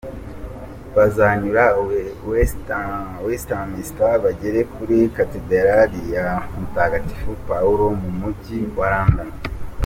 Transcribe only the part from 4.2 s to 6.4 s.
bagere kuri Katederali ya